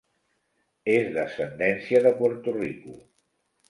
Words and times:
És 0.95 1.11
d'ascendència 1.19 2.05
de 2.09 2.17
Puerto 2.19 2.59
Rico. 2.61 3.01